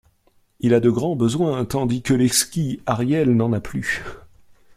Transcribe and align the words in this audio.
Il 0.61 0.73
a 0.73 0.79
de 0.79 0.89
grands 0.89 1.15
besoins, 1.15 1.63
tandis 1.63 2.01
que 2.01 2.15
l'exquis 2.15 2.81
Ariel 2.87 3.35
n'en 3.35 3.53
a 3.53 3.59
plus. 3.59 4.03